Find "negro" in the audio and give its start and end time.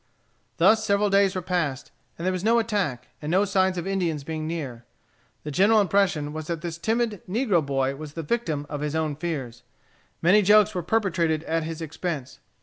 7.29-7.63